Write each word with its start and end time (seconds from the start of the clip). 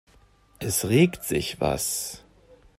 Es 0.57 0.85
regt 0.89 1.23
sich 1.25 1.59
was. 1.61 2.23